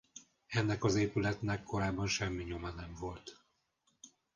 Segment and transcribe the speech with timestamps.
[0.47, 3.39] Ennek az épületnek korábban semmi nyoma nem volt.